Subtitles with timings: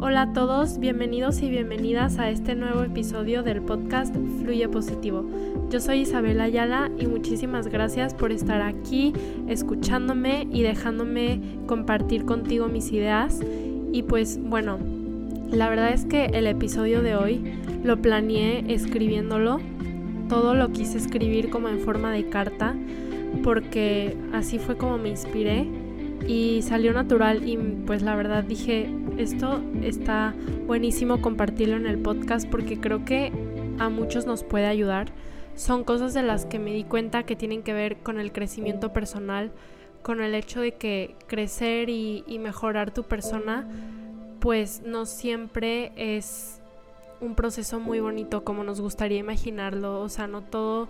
[0.00, 5.28] Hola a todos, bienvenidos y bienvenidas a este nuevo episodio del podcast Fluye Positivo.
[5.70, 9.12] Yo soy Isabel Ayala y muchísimas gracias por estar aquí,
[9.48, 13.40] escuchándome y dejándome compartir contigo mis ideas.
[13.92, 14.78] Y pues bueno,
[15.50, 19.58] la verdad es que el episodio de hoy lo planeé escribiéndolo.
[20.28, 22.76] Todo lo quise escribir como en forma de carta
[23.42, 25.66] porque así fue como me inspiré
[26.28, 28.88] y salió natural y pues la verdad dije,
[29.18, 30.32] esto está
[30.66, 33.32] buenísimo compartirlo en el podcast porque creo que
[33.78, 35.12] a muchos nos puede ayudar.
[35.56, 38.92] Son cosas de las que me di cuenta que tienen que ver con el crecimiento
[38.92, 39.50] personal,
[40.02, 43.66] con el hecho de que crecer y, mejorar tu persona,
[44.38, 46.60] pues no siempre es
[47.20, 50.00] un proceso muy bonito como nos gustaría imaginarlo.
[50.00, 50.88] O sea, no todo,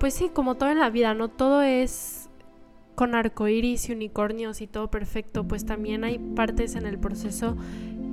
[0.00, 2.23] pues sí, como todo en la vida, no todo es
[2.94, 7.56] con arcoíris y unicornios y todo perfecto, pues también hay partes en el proceso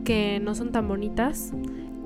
[0.04, 1.54] que no son tan bonitas.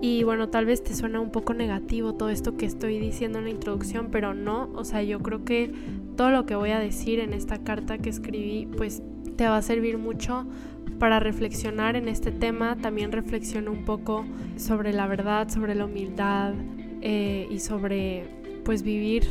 [0.02, 3.46] Y bueno, tal vez te suena un poco negativo todo esto que estoy diciendo en
[3.46, 5.74] la introducción, pero no, o sea, yo creo que
[6.18, 9.02] todo lo que voy a decir en esta carta que escribí, pues
[9.38, 10.46] te va a servir mucho
[11.00, 12.76] para reflexionar en este tema.
[12.76, 14.26] También reflexiono un poco
[14.58, 16.54] sobre la verdad, sobre la humildad
[17.02, 18.26] eh, y sobre
[18.64, 19.26] pues vivir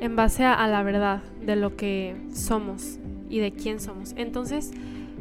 [0.00, 4.12] en base a, la verdad de lo que somos y de quién somos.
[4.16, 4.72] Entonces,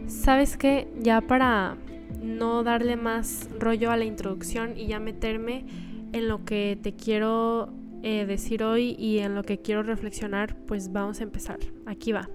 [0.07, 0.87] ¿sabes qué?
[0.99, 1.77] Ya para
[2.21, 5.65] no darle más rollo a la introducción y ya meterme
[6.11, 10.91] en lo que te quiero eh, decir hoy y en lo que quiero reflexionar, pues
[10.91, 11.59] vamos a empezar.
[11.85, 12.29] Aquí va.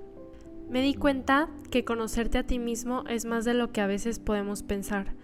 [0.68, 4.18] Me di cuenta que conocerte a ti mismo es más de lo que a veces
[4.18, 5.14] podemos pensar.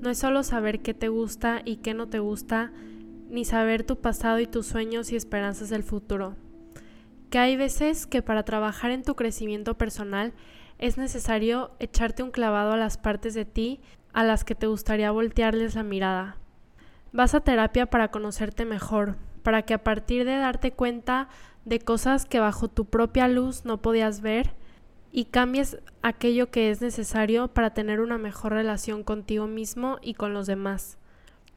[0.00, 2.72] No es solo saber qué te gusta y qué no te gusta,
[3.28, 6.36] ni saber tu pasado y tus sueños y esperanzas del futuro
[7.30, 10.32] que hay veces que para trabajar en tu crecimiento personal
[10.78, 13.80] es necesario echarte un clavado a las partes de ti
[14.12, 16.36] a las que te gustaría voltearles la mirada.
[17.12, 21.28] Vas a terapia para conocerte mejor, para que a partir de darte cuenta
[21.64, 24.54] de cosas que bajo tu propia luz no podías ver
[25.10, 30.34] y cambies aquello que es necesario para tener una mejor relación contigo mismo y con
[30.34, 30.98] los demás.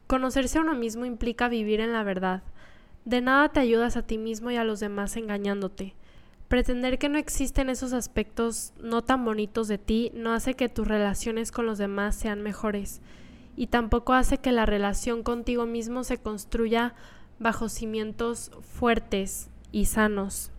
[0.07, 2.43] Conocerse a uno mismo implica vivir en la verdad,
[3.06, 5.95] de nada te ayudas a ti mismo y a los demás engañándote.
[6.47, 10.88] Pretender que no existen esos aspectos no tan bonitos de ti no hace que tus
[10.88, 13.01] relaciones con los demás sean mejores
[13.56, 16.94] y tampoco hace que la relación contigo mismo se construya
[17.40, 20.51] bajo cimientos fuertes y sanos.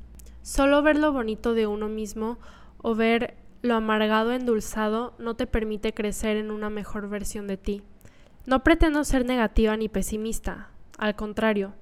[0.42, 2.38] Solo ver lo bonito de uno mismo
[2.78, 7.82] o ver lo amargado endulzado no te permite crecer en una mejor versión de ti.
[8.44, 11.74] No pretendo ser negativa ni pesimista, al contrario,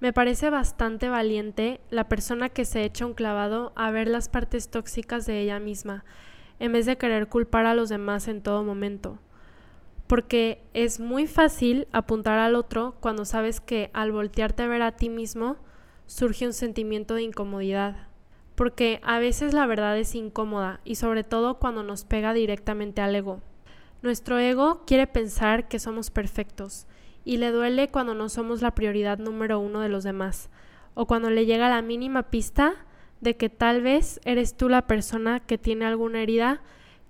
[0.00, 4.68] me parece bastante valiente la persona que se echa un clavado a ver las partes
[4.68, 6.04] tóxicas de ella misma,
[6.60, 9.18] en vez de querer culpar a los demás en todo momento.
[10.06, 14.92] Porque es muy fácil apuntar al otro cuando sabes que al voltearte a ver a
[14.92, 15.56] ti mismo
[16.06, 18.08] surge un sentimiento de incomodidad.
[18.54, 23.14] Porque a veces la verdad es incómoda y sobre todo cuando nos pega directamente al
[23.14, 23.40] ego.
[24.00, 26.86] Nuestro ego quiere pensar que somos perfectos
[27.28, 30.48] y le duele cuando no somos la prioridad número uno de los demás,
[30.94, 32.72] o cuando le llega la mínima pista
[33.20, 36.62] de que tal vez eres tú la persona que tiene alguna herida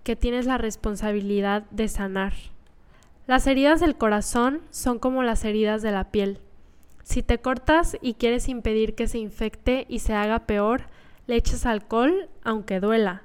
[0.03, 2.33] que tienes la responsabilidad de sanar.
[3.29, 6.41] Las heridas del corazón son como las heridas de la piel.
[7.05, 10.89] Si te cortas y quieres impedir que se infecte y se haga peor,
[11.29, 13.23] le echas alcohol aunque duela,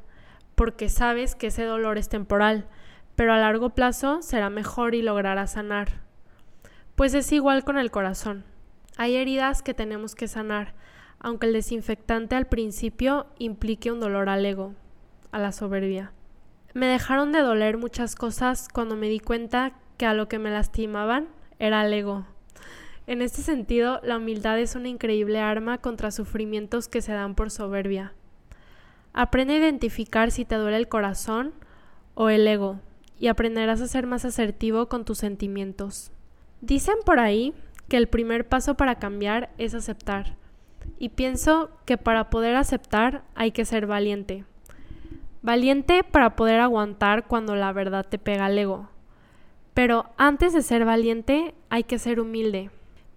[0.54, 2.68] porque sabes que ese dolor es temporal,
[3.16, 6.04] pero a largo plazo será mejor y lograrás sanar.
[6.96, 8.44] Pues es igual con el corazón.
[8.98, 10.76] Hay heridas que tenemos que sanar,
[11.18, 14.76] aunque el desinfectante al principio implique un dolor al ego,
[15.32, 16.12] a la soberbia.
[16.76, 20.52] Me dejaron de doler muchas cosas cuando me di cuenta que a lo que me
[20.52, 22.28] lastimaban era el ego.
[23.08, 27.50] En este sentido, la humildad es una increíble arma contra sufrimientos que se dan por
[27.50, 28.14] soberbia.
[29.14, 31.54] Aprende a identificar si te duele el corazón
[32.14, 32.80] o el ego
[33.20, 36.12] y aprenderás a ser más asertivo con tus sentimientos.
[36.64, 37.54] Dicen por ahí
[37.90, 40.38] que el primer paso para cambiar es aceptar.
[40.98, 44.46] Y pienso que para poder aceptar hay que ser valiente.
[45.42, 48.88] Valiente para poder aguantar cuando la verdad te pega al ego.
[49.74, 52.70] Pero antes de ser valiente hay que ser humilde.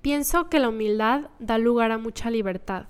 [0.02, 2.86] Pienso que la humildad da lugar a mucha libertad.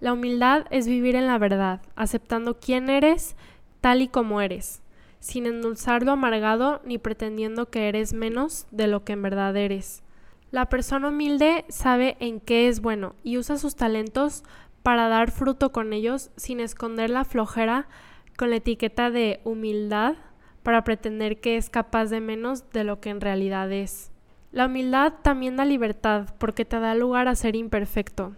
[0.00, 3.36] La humildad es vivir en la verdad, aceptando quién eres
[3.82, 4.80] tal y como eres
[5.24, 10.02] sin endulzar lo amargado ni pretendiendo que eres menos de lo que en verdad eres.
[10.50, 14.44] La persona humilde sabe en qué es bueno y usa sus talentos
[14.82, 17.88] para dar fruto con ellos sin esconder la flojera
[18.36, 20.16] con la etiqueta de humildad
[20.62, 24.10] para pretender que es capaz de menos de lo que en realidad es.
[24.52, 28.34] La humildad también da libertad porque te da lugar a ser imperfecto.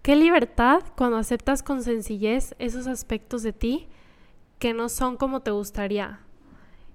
[0.00, 3.88] Qué libertad cuando aceptas con sencillez esos aspectos de ti
[4.58, 6.20] que no son como te gustaría.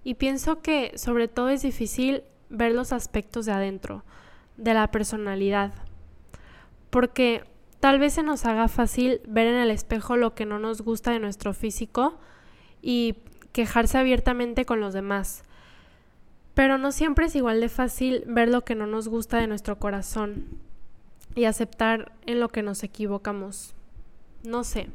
[0.03, 4.03] Y pienso que sobre todo es difícil ver los aspectos de adentro,
[4.57, 5.73] de la personalidad.
[6.89, 7.43] Porque
[7.79, 11.11] tal vez se nos haga fácil ver en el espejo lo que no nos gusta
[11.11, 12.19] de nuestro físico
[12.81, 13.15] y
[13.51, 15.43] quejarse abiertamente con los demás.
[16.53, 19.79] Pero no siempre es igual de fácil ver lo que no nos gusta de nuestro
[19.79, 20.45] corazón
[21.35, 23.73] y aceptar en lo que nos equivocamos.
[24.43, 24.87] No sé,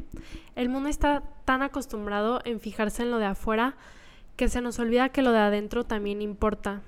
[0.57, 3.77] el mundo está tan acostumbrado en fijarse en lo de afuera
[4.37, 6.83] que se nos olvida que lo de adentro también importa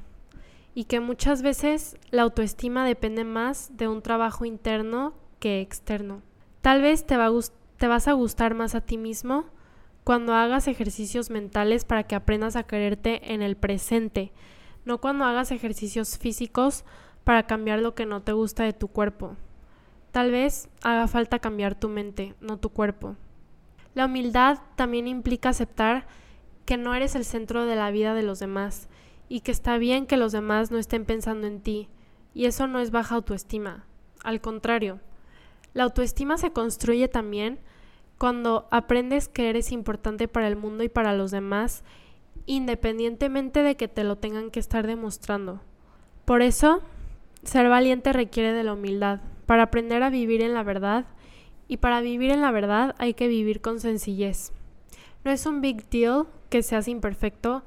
[0.74, 6.22] y que muchas veces la autoestima depende más de un trabajo interno que externo.
[6.60, 7.30] Tal vez te, va
[7.78, 9.46] te vas a gustar más a ti mismo
[10.04, 14.32] cuando hagas ejercicios mentales para que aprendas a quererte en el presente,
[14.84, 16.84] no cuando hagas ejercicios físicos
[17.24, 19.36] para cambiar lo que no te gusta de tu cuerpo.
[20.18, 23.14] Tal vez haga falta cambiar tu mente, no tu cuerpo.
[23.94, 26.08] La humildad también implica aceptar
[26.64, 28.88] que no eres el centro de la vida de los demás
[29.28, 31.88] y que está bien que los demás no estén pensando en ti,
[32.34, 33.84] y eso no es baja autoestima.
[34.24, 34.98] Al contrario,
[35.72, 37.60] la autoestima se construye también
[38.18, 41.84] cuando aprendes que eres importante para el mundo y para los demás,
[42.44, 45.60] independientemente de que te lo tengan que estar demostrando.
[46.24, 46.82] Por eso,
[47.44, 51.06] ser valiente requiere de la humildad, para aprender a vivir en la verdad,
[51.68, 54.52] y para vivir en la verdad hay que vivir con sencillez.
[55.24, 57.62] No es un big deal que seas imperfecto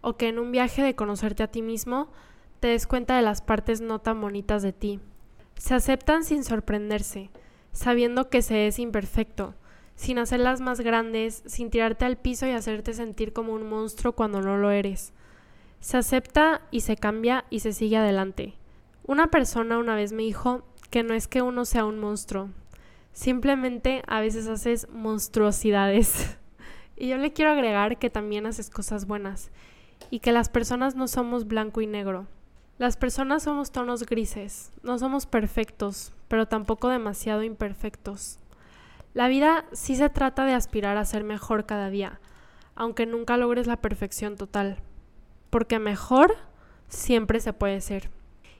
[0.00, 2.08] o que en un viaje de conocerte a ti mismo
[2.60, 4.98] te des cuenta de las partes no tan bonitas de ti.
[5.58, 7.28] Se aceptan sin sorprenderse,
[7.70, 9.52] sabiendo que se es imperfecto,
[9.94, 14.40] sin hacerlas más grandes, sin tirarte al piso y hacerte sentir como un monstruo cuando
[14.40, 15.12] no lo eres.
[15.80, 18.54] Se acepta y se cambia y se sigue adelante.
[19.06, 22.50] Una persona una vez me dijo que no es que uno sea un monstruo,
[23.12, 26.36] simplemente a veces haces monstruosidades.
[26.96, 29.50] y yo le quiero agregar que también haces cosas buenas
[30.10, 32.26] y que las personas no somos blanco y negro.
[32.78, 38.38] Las personas somos tonos grises, no somos perfectos, pero tampoco demasiado imperfectos.
[39.14, 42.20] La vida sí se trata de aspirar a ser mejor cada día,
[42.74, 44.76] aunque nunca logres la perfección total,
[45.48, 46.36] porque mejor
[46.88, 48.10] siempre se puede ser.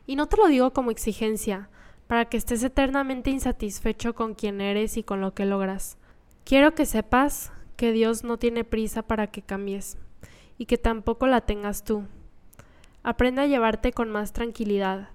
[0.07, 1.69] Y no te lo digo como exigencia,
[2.07, 5.99] para que estés eternamente insatisfecho con quien eres y con lo que logras.
[6.45, 9.99] Quiero que sepas que Dios no tiene prisa para que cambies
[10.59, 12.05] y que tampoco la tengas tú.
[13.03, 15.11] Aprende a llevarte con más tranquilidad.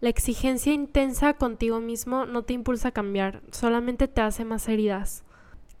[0.00, 5.24] La exigencia intensa contigo mismo no te impulsa a cambiar, solamente te hace más heridas.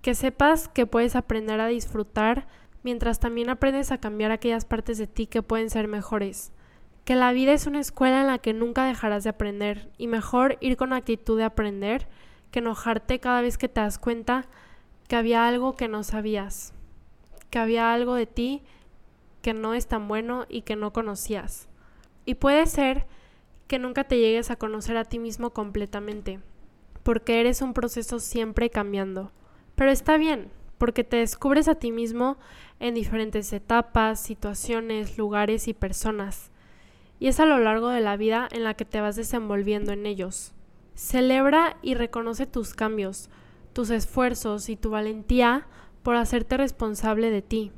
[0.02, 2.46] Que sepas que puedes aprender a disfrutar
[2.82, 6.52] mientras también aprendes a cambiar aquellas partes de ti que pueden ser mejores.
[7.10, 10.58] Que la vida es una escuela en la que nunca dejarás de aprender y mejor
[10.60, 12.06] ir con actitud de aprender
[12.52, 14.44] que enojarte cada vez que te das cuenta
[15.08, 16.72] que había algo que no sabías,
[17.50, 18.62] que había algo de ti
[19.42, 21.68] que no es tan bueno y que no conocías.
[22.26, 23.08] Y puede ser
[23.66, 26.38] que nunca te llegues a conocer a ti mismo completamente,
[27.02, 29.32] porque eres un proceso siempre cambiando.
[29.74, 32.36] Pero está bien, porque te descubres a ti mismo
[32.78, 36.52] en diferentes etapas, situaciones, lugares y personas.
[37.20, 40.06] Y es a lo largo de la vida en la que te vas desenvolviendo en
[40.06, 40.52] ellos.
[40.94, 43.30] Celebra y reconoce tus cambios,
[43.72, 45.66] tus esfuerzos y tu valentía
[46.02, 47.72] por hacerte responsable de ti.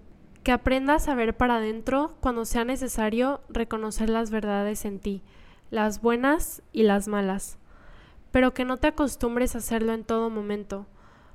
[0.45, 5.23] Que aprendas a ver para adentro cuando sea necesario reconocer las verdades en ti,
[5.71, 7.59] las buenas y las malas,
[8.31, 10.87] pero que no te acostumbres a hacerlo en todo momento,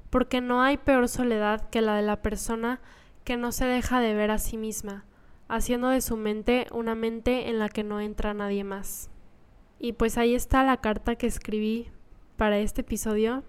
[0.10, 2.82] porque no hay peor soledad que la de la persona
[3.24, 5.06] que no se deja de ver a sí misma,
[5.48, 9.10] haciendo de su mente una mente en la que no entra nadie más.
[9.80, 11.88] Y pues ahí está la carta que escribí
[12.36, 13.44] para este episodio.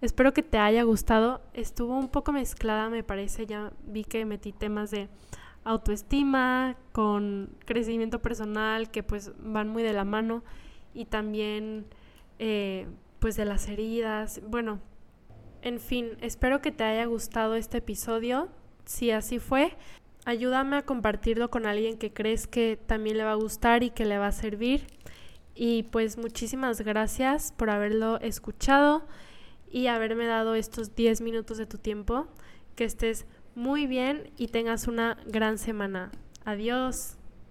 [0.00, 1.40] Espero que te haya gustado.
[1.54, 3.46] Estuvo un poco mezclada, me parece.
[3.46, 5.08] Ya vi que metí temas de
[5.64, 10.42] autoestima con crecimiento personal que pues van muy de la mano
[10.94, 11.86] y también
[12.38, 12.86] eh,
[13.18, 14.40] pues de las heridas.
[14.46, 14.80] Bueno,
[15.62, 18.48] en fin, espero que te haya gustado este episodio.
[18.84, 19.76] Si así fue,
[20.28, 24.04] ayúdame a compartirlo con alguien que crees que también le va a gustar y que
[24.04, 24.86] le va a servir.
[25.54, 29.06] Y pues muchísimas gracias por haberlo escuchado
[29.70, 32.26] y haberme dado estos 10 minutos de tu tiempo.
[32.76, 36.12] Que estés muy bien y tengas una gran semana.
[36.44, 37.17] Adiós.